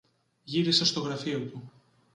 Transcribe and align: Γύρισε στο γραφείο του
Γύρισε 0.43 0.85
στο 0.85 0.99
γραφείο 0.99 1.39
του 1.39 1.71